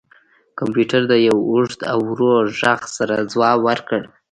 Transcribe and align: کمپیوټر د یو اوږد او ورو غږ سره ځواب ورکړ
کمپیوټر 0.59 1.01
د 1.11 1.13
یو 1.27 1.37
اوږد 1.49 1.79
او 1.91 1.99
ورو 2.11 2.31
غږ 2.61 2.81
سره 2.97 3.15
ځواب 3.31 3.57
ورکړ 3.67 4.01